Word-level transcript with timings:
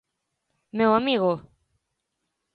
Meu 0.71 0.95
amigo! 0.95 1.31